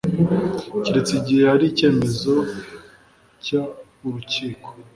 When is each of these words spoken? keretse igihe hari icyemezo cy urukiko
keretse 0.83 1.11
igihe 1.19 1.43
hari 1.51 1.65
icyemezo 1.71 2.33
cy 3.43 3.51
urukiko 4.05 4.67